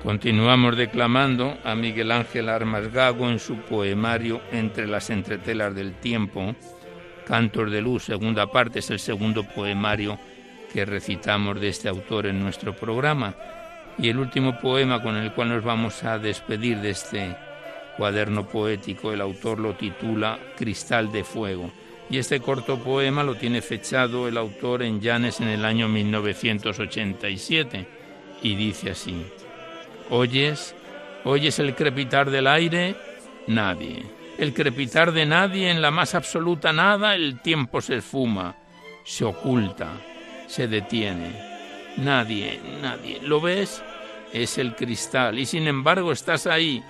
[0.08, 6.56] Continuamos declamando a Miguel Ángel Armas Gago en su poemario Entre las entretelas del tiempo,
[7.26, 10.18] Cantos de Luz, segunda parte, es el segundo poemario
[10.72, 13.34] que recitamos de este autor en nuestro programa.
[13.98, 17.36] Y el último poema con el cual nos vamos a despedir de este
[17.98, 21.70] cuaderno poético, el autor lo titula Cristal de Fuego.
[22.08, 27.86] Y este corto poema lo tiene fechado el autor en Llanes en el año 1987
[28.40, 29.26] y dice así.
[30.10, 30.74] ¿Oyes?
[31.24, 32.96] ¿Oyes el crepitar del aire?
[33.46, 34.04] Nadie.
[34.38, 38.56] El crepitar de nadie en la más absoluta nada, el tiempo se esfuma,
[39.04, 39.88] se oculta,
[40.46, 41.32] se detiene.
[41.96, 43.20] Nadie, nadie.
[43.22, 43.82] ¿Lo ves?
[44.32, 46.82] Es el cristal y sin embargo estás ahí.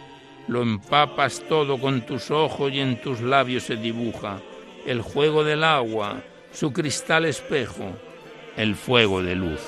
[0.47, 4.41] Lo empapas todo con tus ojos y en tus labios se dibuja
[4.87, 7.93] el juego del agua, su cristal espejo,
[8.57, 9.61] el fuego de luz.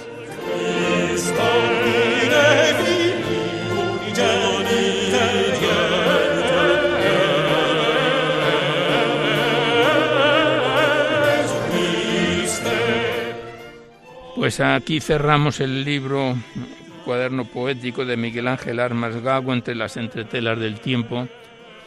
[14.41, 16.35] Pues aquí cerramos el libro
[17.05, 21.29] cuaderno poético de Miguel Ángel Armas Gago entre las entretelas del tiempo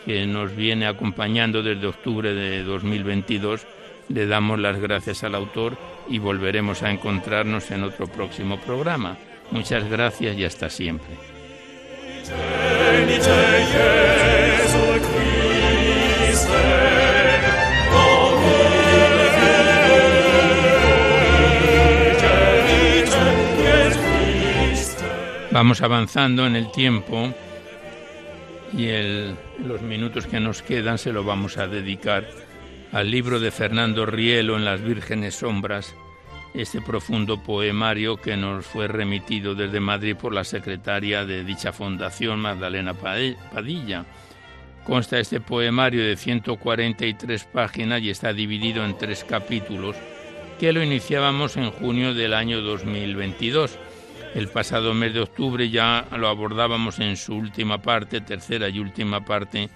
[0.06, 3.66] que nos viene acompañando desde octubre de 2022.
[4.10, 9.18] Le damos las gracias al autor y volveremos a encontrarnos en otro próximo programa.
[9.50, 11.16] Muchas gracias y hasta siempre.
[25.54, 27.32] Vamos avanzando en el tiempo
[28.76, 28.88] y
[29.64, 32.28] los minutos que nos quedan se lo vamos a dedicar
[32.92, 35.94] al libro de Fernando Rielo en las Vírgenes Sombras,
[36.56, 42.40] este profundo poemario que nos fue remitido desde Madrid por la secretaria de dicha fundación,
[42.40, 44.06] Magdalena Padilla.
[44.84, 49.96] Consta este poemario de 143 páginas y está dividido en tres capítulos
[50.60, 53.78] que lo iniciábamos en junio del año 2022
[54.36, 59.26] el pasado mes de octubre ya lo abordábamos en su última parte, tercera y última
[59.26, 59.70] parte,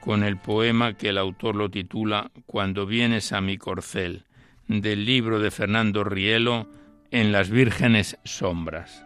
[0.00, 4.24] con el poema que el autor lo titula Cuando vienes a mi corcel,
[4.66, 6.68] del libro de Fernando Rielo,
[7.10, 9.04] En las vírgenes sombras.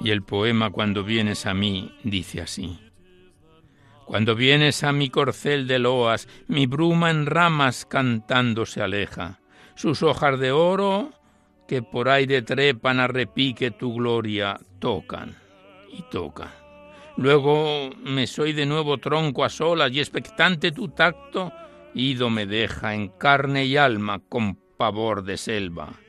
[0.00, 2.78] Y el poema Cuando vienes a mí dice así.
[4.06, 9.40] Cuando vienes a mi corcel de loas, mi bruma en ramas cantando se aleja.
[9.76, 11.10] Sus hojas de oro
[11.66, 15.34] que por aire trepan a repique tu gloria, tocan
[15.90, 16.50] y tocan.
[17.16, 21.52] Luego me soy de nuevo tronco a solas y expectante tu tacto,
[21.94, 26.03] ido me deja en carne y alma con pavor de selva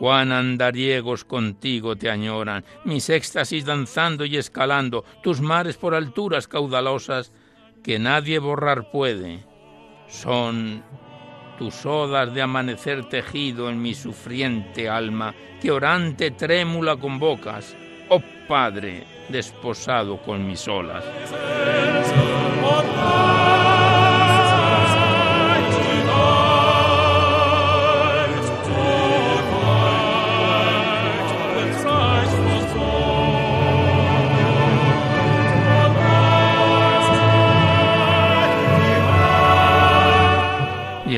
[0.00, 7.32] cuán andariegos contigo te añoran, mis éxtasis danzando y escalando, tus mares por alturas caudalosas
[7.84, 9.44] que nadie borrar puede.
[10.08, 10.82] Son
[11.58, 17.76] tus odas de amanecer tejido en mi sufriente alma, que orante trémula convocas,
[18.08, 21.04] oh Padre, desposado con mis olas.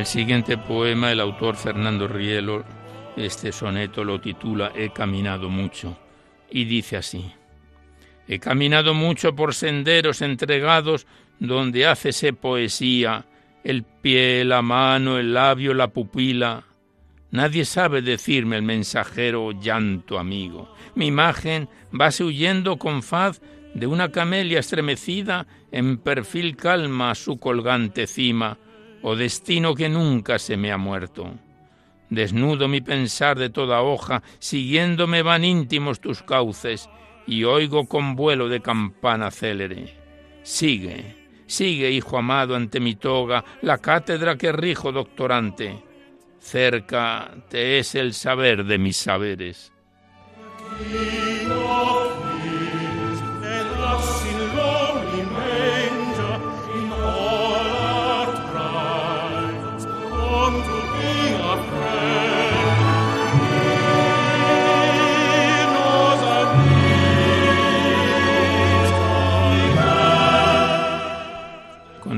[0.03, 2.65] El siguiente poema, el autor Fernando Rielo,
[3.17, 5.97] este soneto lo titula He caminado mucho
[6.51, 7.33] y dice así.
[8.27, 11.07] He caminado mucho por senderos entregados
[11.39, 13.27] donde hácese poesía,
[13.63, 16.65] el pie, la mano, el labio, la pupila.
[17.31, 20.75] Nadie sabe decirme el mensajero llanto amigo.
[20.97, 23.41] Mi imagen vase huyendo con faz
[23.73, 28.59] de una camelia estremecida en perfil calma su colgante cima
[29.03, 31.31] o destino que nunca se me ha muerto.
[32.11, 36.89] Desnudo mi pensar de toda hoja, siguiéndome van íntimos tus cauces,
[37.27, 39.97] y oigo con vuelo de campana célere.
[40.43, 45.83] Sigue, sigue, hijo amado, ante mi toga, la cátedra que rijo doctorante.
[46.39, 49.73] Cerca te es el saber de mis saberes.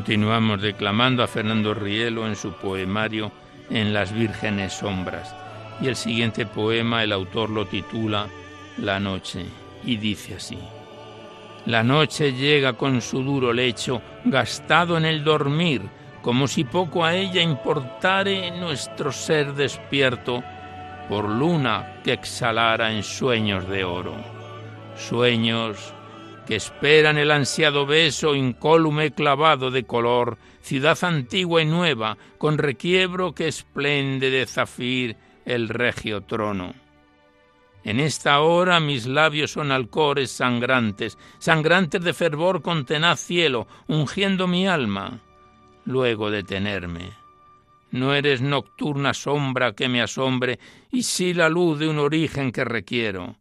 [0.04, 3.32] Continuamos declamando a Fernando Rielo en su poemario
[3.70, 5.34] En las vírgenes sombras.
[5.80, 8.26] Y el siguiente poema el autor lo titula
[8.76, 9.46] La noche
[9.82, 10.58] y dice así.
[11.64, 15.80] La noche llega con su duro lecho, gastado en el dormir,
[16.20, 20.44] como si poco a ella importare nuestro ser despierto
[21.08, 24.16] por luna que exhalara en sueños de oro.
[24.98, 25.93] Sueños
[26.46, 33.34] que esperan el ansiado beso incólume clavado de color, ciudad antigua y nueva, con requiebro
[33.34, 36.74] que esplende de zafir el regio trono.
[37.82, 44.46] En esta hora mis labios son alcores sangrantes, sangrantes de fervor con tenaz cielo, ungiendo
[44.46, 45.20] mi alma.
[45.84, 47.10] Luego detenerme.
[47.90, 50.58] No eres nocturna sombra que me asombre,
[50.90, 53.36] y sí la luz de un origen que requiero.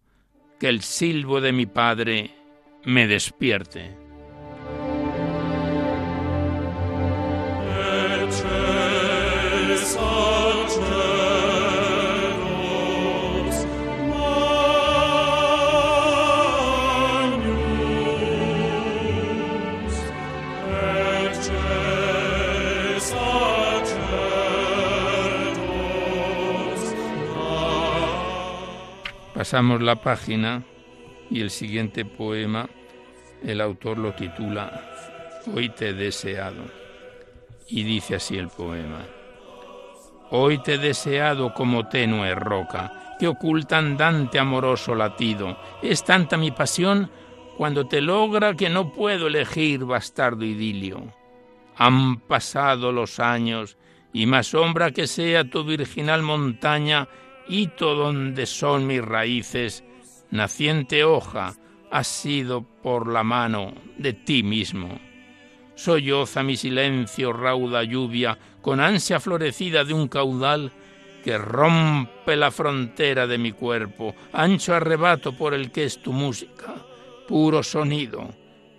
[0.59, 2.42] Que el silbo de mi Padre
[2.85, 4.03] me despierte.
[29.33, 30.63] Pasamos la página
[31.33, 32.69] y el siguiente poema
[33.43, 34.91] el autor lo titula
[35.53, 36.63] Hoy te he deseado
[37.67, 38.99] y dice así el poema.
[40.29, 45.57] Hoy te he deseado como tenue roca que oculta andante amoroso latido.
[45.81, 47.09] Es tanta mi pasión
[47.57, 51.13] cuando te logra que no puedo elegir bastardo idilio.
[51.75, 53.77] Han pasado los años
[54.13, 57.07] y más sombra que sea tu virginal montaña,
[57.47, 59.83] hito donde son mis raíces,
[60.33, 61.53] naciente hoja,
[61.91, 64.99] has sido por la mano de ti mismo.
[65.75, 70.71] Solloza mi silencio rauda lluvia con ansia florecida de un caudal
[71.23, 76.73] que rompe la frontera de mi cuerpo, ancho arrebato por el que es tu música,
[77.27, 78.33] puro sonido,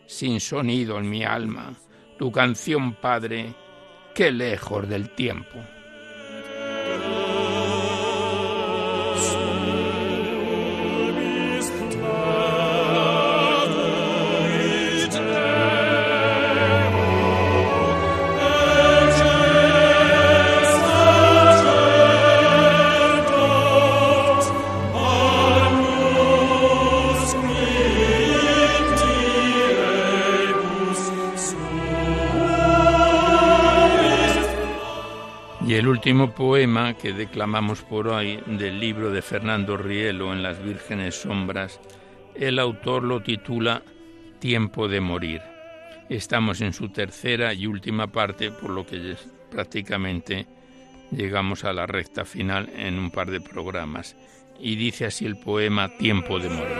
[0.06, 1.72] sin sonido en mi alma,
[2.18, 3.54] tu canción, Padre,
[4.12, 5.60] qué lejos del tiempo.
[36.34, 41.80] Poema que declamamos por hoy del libro de Fernando Rielo en Las Vírgenes Sombras,
[42.34, 43.82] el autor lo titula
[44.40, 45.40] Tiempo de morir.
[46.08, 49.16] Estamos en su tercera y última parte, por lo que
[49.50, 50.46] prácticamente
[51.10, 54.16] llegamos a la recta final en un par de programas.
[54.58, 56.74] Y dice así el poema Tiempo de morir.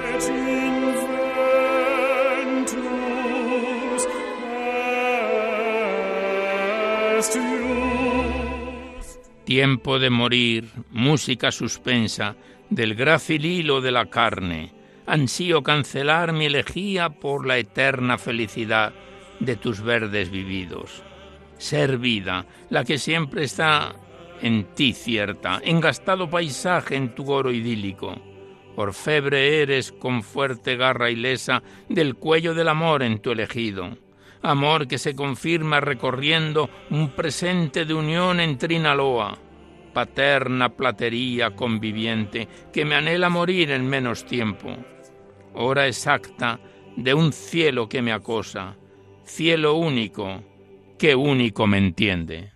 [9.44, 12.34] Tiempo de morir, música suspensa
[12.70, 14.72] del grácil hilo de la carne.
[15.04, 18.94] Ansío cancelar mi elegía por la eterna felicidad
[19.40, 21.02] de tus verdes vividos.
[21.58, 23.94] Ser vida, la que siempre está
[24.40, 28.14] en ti cierta, engastado paisaje en tu oro idílico.
[28.76, 34.03] Orfebre eres con fuerte garra ilesa del cuello del amor en tu elegido
[34.44, 39.38] amor que se confirma recorriendo un presente de unión en Trinaloa,
[39.92, 44.76] paterna platería conviviente que me anhela morir en menos tiempo,
[45.54, 46.60] hora exacta
[46.96, 48.76] de un cielo que me acosa,
[49.24, 50.42] cielo único
[50.98, 52.53] que único me entiende.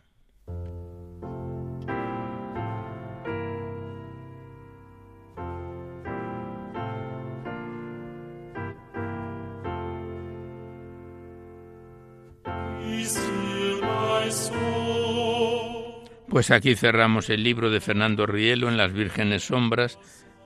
[16.39, 19.99] Pues aquí cerramos el libro de Fernando Rielo en las Vírgenes Sombras,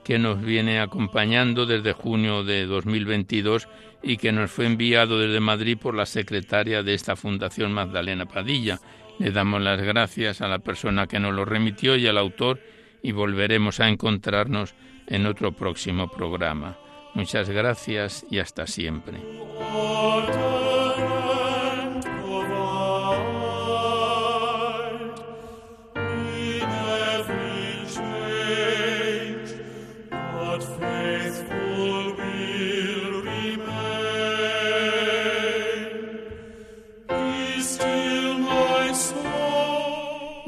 [0.03, 3.69] que nos viene acompañando desde junio de 2022
[4.01, 8.79] y que nos fue enviado desde Madrid por la secretaria de esta Fundación Magdalena Padilla.
[9.19, 12.59] Le damos las gracias a la persona que nos lo remitió y al autor
[13.03, 14.73] y volveremos a encontrarnos
[15.05, 16.75] en otro próximo programa.
[17.13, 19.19] Muchas gracias y hasta siempre.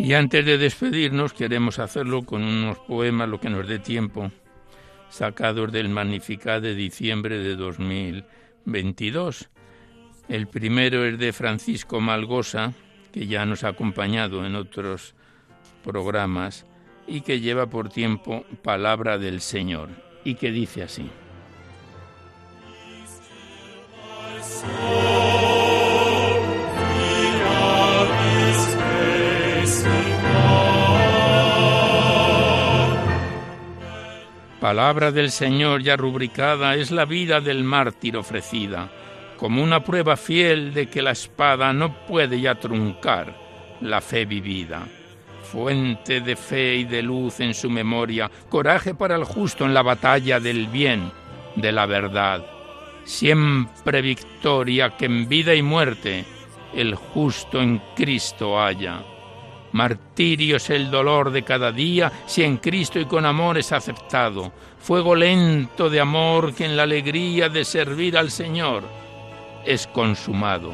[0.05, 4.31] Y antes de despedirnos queremos hacerlo con unos poemas, lo que nos dé tiempo,
[5.09, 9.49] sacados del Magnificat de diciembre de 2022.
[10.29, 12.73] El primero es de Francisco Malgosa,
[13.11, 15.15] que ya nos ha acompañado en otros
[15.83, 16.67] programas
[17.07, 19.89] y que lleva por tiempo Palabra del Señor
[20.23, 21.09] y que dice así.
[34.65, 38.89] Palabra del Señor ya rubricada es la vida del mártir ofrecida,
[39.37, 43.37] como una prueba fiel de que la espada no puede ya truncar
[43.81, 44.87] la fe vivida.
[45.43, 49.83] Fuente de fe y de luz en su memoria, coraje para el justo en la
[49.83, 51.11] batalla del bien,
[51.55, 52.43] de la verdad.
[53.03, 56.25] Siempre victoria que en vida y muerte
[56.73, 59.03] el justo en Cristo haya
[59.75, 64.53] Martirio el dolor de cada día si en Cristo y con amor es aceptado.
[64.79, 68.83] Fuego lento de amor que en la alegría de servir al Señor
[69.65, 70.71] es consumado.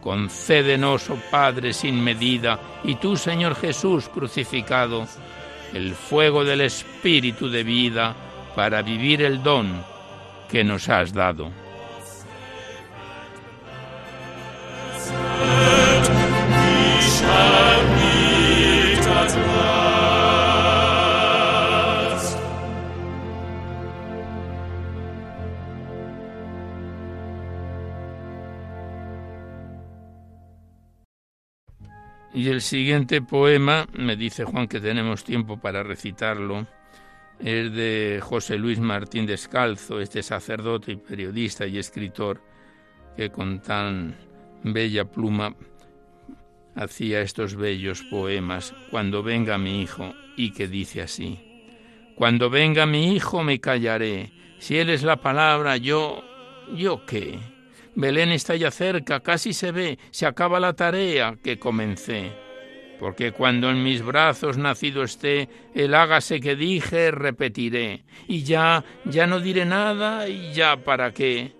[0.00, 5.06] Concédenos, oh Padre, sin medida, y tú, Señor Jesús crucificado,
[5.72, 8.16] el fuego del Espíritu de vida
[8.56, 9.80] para vivir el don
[10.50, 11.52] que nos has dado.
[32.38, 36.68] Y el siguiente poema, me dice Juan que tenemos tiempo para recitarlo,
[37.40, 42.40] es de José Luis Martín Descalzo, este sacerdote y periodista y escritor
[43.16, 44.14] que con tan
[44.62, 45.56] bella pluma
[46.76, 51.40] hacía estos bellos poemas, Cuando venga mi hijo, y que dice así,
[52.14, 54.30] Cuando venga mi hijo me callaré,
[54.60, 56.22] si él es la palabra, yo,
[56.72, 57.40] yo qué.
[57.98, 62.30] Belén está ya cerca, casi se ve, se acaba la tarea que comencé.
[63.00, 68.04] Porque cuando en mis brazos nacido esté, el hágase que dije, repetiré.
[68.28, 71.56] Y ya, ya no diré nada, y ya para qué.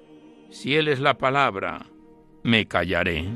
[0.49, 1.87] Si Él es la palabra,
[2.45, 3.27] me callaré.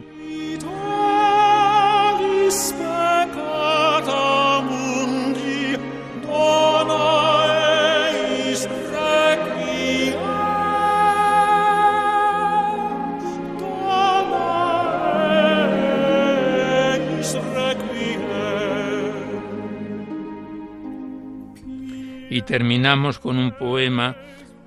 [22.33, 24.17] Y terminamos con un poema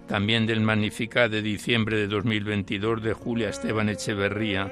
[0.08, 4.72] también del Magnificat de diciembre de 2022 de Julia Esteban Echeverría,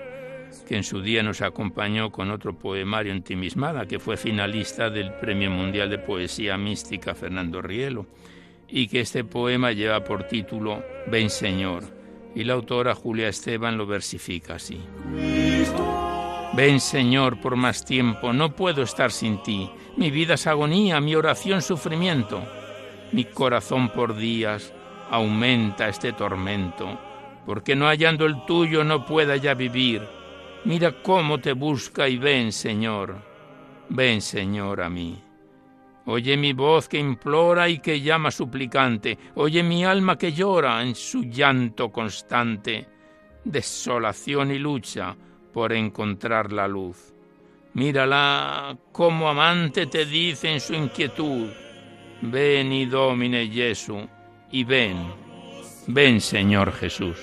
[0.67, 5.49] que en su día nos acompañó con otro poemario Timismada, que fue finalista del Premio
[5.49, 8.05] Mundial de Poesía Mística Fernando Rielo,
[8.67, 11.85] y que este poema lleva por título Ven Señor,
[12.35, 14.79] y la autora Julia Esteban lo versifica así.
[16.55, 19.67] Ven Señor por más tiempo, no puedo estar sin ti,
[19.97, 22.47] mi vida es agonía, mi oración sufrimiento
[23.13, 24.73] mi corazón por días
[25.09, 26.99] aumenta este tormento,
[27.45, 30.01] porque no hallando el tuyo no pueda ya vivir.
[30.65, 33.15] Mira cómo te busca y ven, Señor,
[33.89, 35.21] ven, Señor, a mí.
[36.05, 40.95] Oye mi voz que implora y que llama suplicante, oye mi alma que llora en
[40.95, 42.87] su llanto constante,
[43.45, 45.15] desolación y lucha
[45.53, 47.13] por encontrar la luz.
[47.73, 51.49] Mírala como amante te dice en su inquietud,
[52.25, 54.07] Ven Domine Jesu,
[54.49, 54.95] y ven,
[55.87, 57.17] ven Señor Jesús.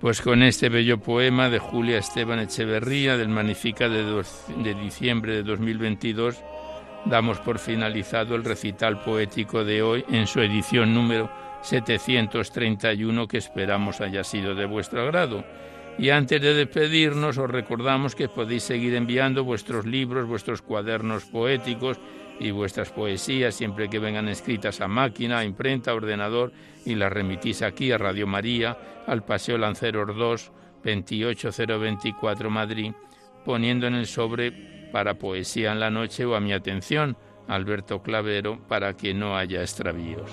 [0.00, 4.24] Pues con este bello poema de Julia Esteban Echeverría del Magnificat de,
[4.62, 6.42] de diciembre de 2022,
[7.04, 11.30] damos por finalizado el recital poético de hoy en su edición número
[11.62, 15.44] 731 que esperamos haya sido de vuestro agrado.
[15.98, 21.98] Y antes de despedirnos os recordamos que podéis seguir enviando vuestros libros, vuestros cuadernos poéticos
[22.38, 26.52] y vuestras poesías siempre que vengan escritas a máquina, a imprenta, a ordenador
[26.86, 32.92] y las remitís aquí a Radio María, al Paseo Lanceros 2, 28024 Madrid,
[33.44, 37.16] poniendo en el sobre para poesía en la noche o a mi atención,
[37.48, 40.30] Alberto Clavero, para que no haya extravíos.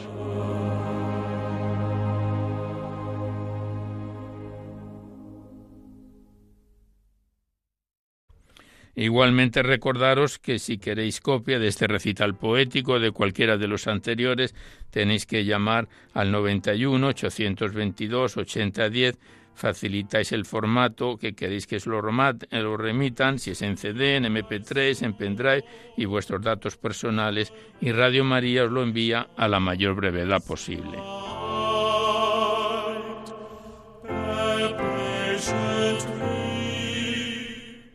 [9.00, 14.56] Igualmente recordaros que si queréis copia de este recital poético de cualquiera de los anteriores,
[14.90, 19.20] tenéis que llamar al 91 822 8010
[19.58, 24.26] facilitáis el formato que queréis que os lo, lo, remitan, si es en CD, en
[24.26, 25.66] MP3, en pendrive
[25.98, 27.52] y vuestros datos personales,
[27.82, 31.00] y Radio María os lo envía a la mayor brevedad posible.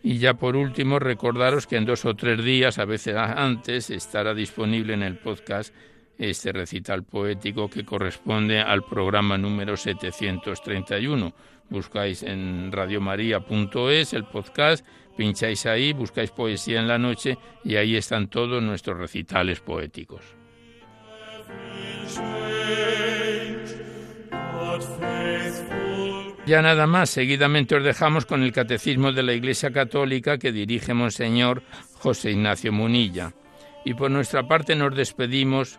[0.02, 4.34] Y ya por último, recordaros que en dos o tres días, a veces antes, estará
[4.34, 5.72] disponible en el podcast
[6.30, 11.34] este recital poético que corresponde al programa número 731.
[11.68, 18.28] Buscáis en radiomaria.es el podcast, pincháis ahí, buscáis poesía en la noche y ahí están
[18.28, 20.22] todos nuestros recitales poéticos.
[26.44, 30.92] Ya nada más, seguidamente os dejamos con el Catecismo de la Iglesia Católica que dirige
[30.92, 31.62] Monseñor
[31.94, 33.32] José Ignacio Munilla.
[33.84, 35.78] Y por nuestra parte nos despedimos